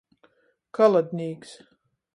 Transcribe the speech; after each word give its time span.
Kaladnīks. 0.79 1.55